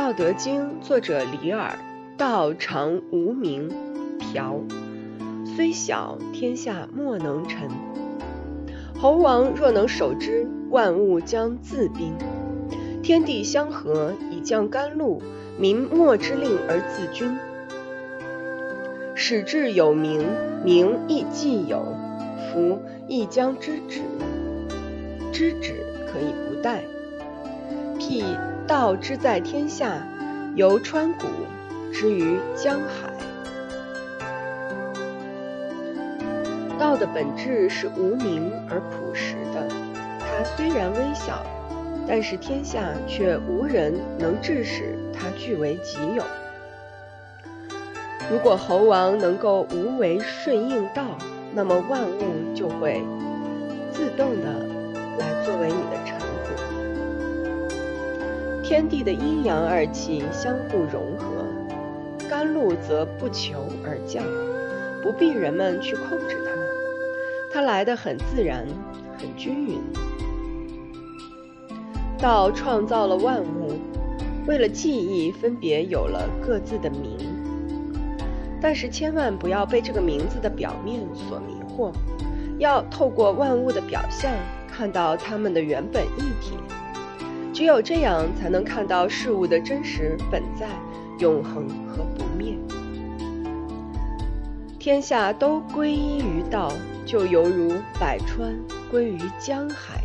[0.00, 1.78] 道德经》作者李耳
[2.16, 3.68] ：“道常无名，
[4.18, 4.64] 朴。
[5.44, 7.68] 虽小，天下莫能臣。
[8.98, 12.14] 猴王若能守之，万物将自宾。
[13.02, 15.20] 天地相合，以降甘露，
[15.58, 17.36] 民莫之令而自君。
[19.14, 20.26] 始至有名，
[20.64, 21.84] 名亦既有，
[22.50, 24.00] 夫亦将知止。
[25.30, 26.78] 知止可以不殆。
[27.98, 28.24] 辟
[28.70, 30.00] 道之在天下，
[30.54, 31.26] 由川谷
[31.92, 33.10] 之于江海。
[36.78, 39.66] 道的本质是无名而朴实的，
[40.20, 41.44] 它虽然微小，
[42.06, 46.22] 但是天下却无人能致使它据为己有。
[48.30, 51.18] 如果猴王能够无为顺应道，
[51.52, 53.02] 那么万物就会
[53.90, 54.46] 自动的
[55.18, 55.99] 来作为你的。
[58.70, 61.44] 天地的阴阳二气相互融合，
[62.28, 64.22] 甘露则不求而降，
[65.02, 66.52] 不必人们去控制它。
[67.52, 68.64] 它来得很自然，
[69.18, 69.80] 很均匀。
[72.16, 73.72] 道创造了万物，
[74.46, 77.18] 为了记忆，分别有了各自的名。
[78.60, 81.90] 但是千万不要被这个名字的表面所迷惑，
[82.60, 84.30] 要透过万物的表象，
[84.70, 86.54] 看到它们的原本一体。
[87.52, 90.66] 只有这样，才能看到事物的真实本在、
[91.18, 92.54] 永恒和不灭。
[94.78, 96.72] 天下都归依于道。
[97.06, 98.54] 就犹如百川
[98.88, 100.00] 归于江海。